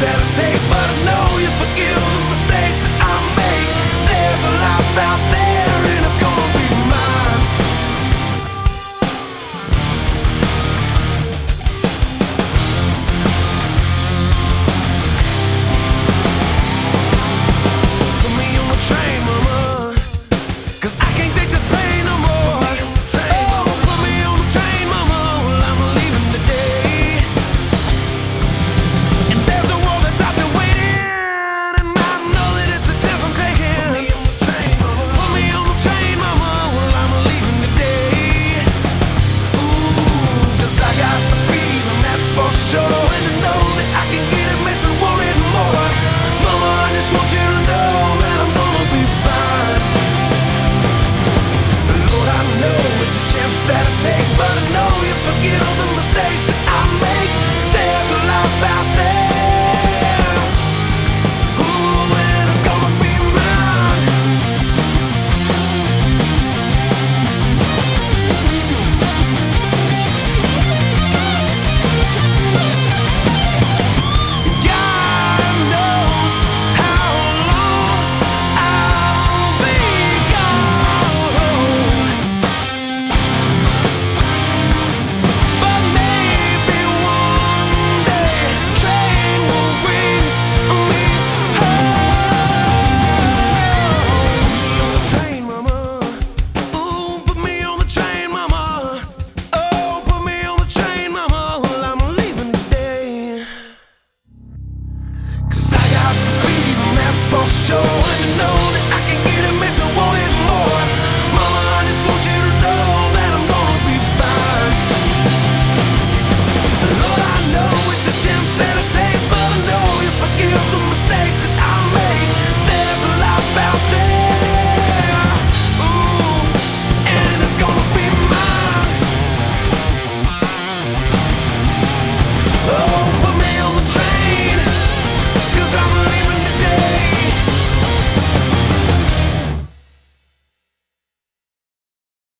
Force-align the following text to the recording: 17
17 0.00 0.49